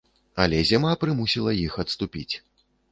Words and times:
Але 0.45 0.61
зіма 0.69 0.95
прымусіла 1.03 1.51
іх 1.69 1.73
адступіць. 1.87 2.31